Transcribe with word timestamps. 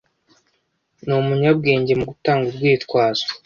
Ni 1.05 1.13
umunyabwenge 1.19 1.93
mu 1.99 2.05
gutanga 2.11 2.43
urwitwazo. 2.47 3.25